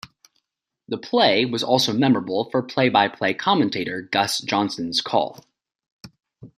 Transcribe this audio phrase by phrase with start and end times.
[0.87, 5.45] The play was also memorable for play-by-play commentator Gus Johnson's call.